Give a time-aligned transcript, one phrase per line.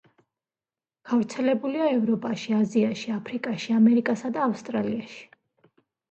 [1.09, 5.21] გავრცელებულია ევროპაში, აზიაში, აფრიკაში, ამერიკასა და ავსტრალიაში.